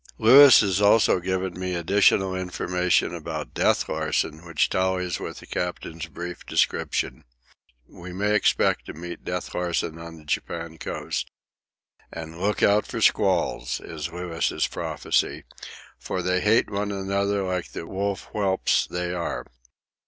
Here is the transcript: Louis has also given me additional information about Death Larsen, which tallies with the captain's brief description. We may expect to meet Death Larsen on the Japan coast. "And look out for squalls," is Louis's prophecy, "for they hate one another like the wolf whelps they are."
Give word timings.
Louis 0.17 0.61
has 0.61 0.81
also 0.81 1.19
given 1.19 1.59
me 1.59 1.75
additional 1.75 2.33
information 2.35 3.13
about 3.13 3.53
Death 3.53 3.87
Larsen, 3.87 4.43
which 4.43 4.67
tallies 4.67 5.19
with 5.19 5.37
the 5.41 5.45
captain's 5.45 6.07
brief 6.07 6.43
description. 6.43 7.23
We 7.85 8.11
may 8.11 8.33
expect 8.33 8.87
to 8.87 8.93
meet 8.95 9.23
Death 9.23 9.53
Larsen 9.53 9.99
on 9.99 10.17
the 10.17 10.25
Japan 10.25 10.79
coast. 10.79 11.29
"And 12.11 12.39
look 12.41 12.63
out 12.63 12.87
for 12.87 12.99
squalls," 12.99 13.79
is 13.79 14.11
Louis's 14.11 14.65
prophecy, 14.65 15.43
"for 15.99 16.23
they 16.23 16.41
hate 16.41 16.71
one 16.71 16.91
another 16.91 17.43
like 17.43 17.71
the 17.73 17.85
wolf 17.85 18.23
whelps 18.33 18.87
they 18.87 19.13
are." 19.13 19.45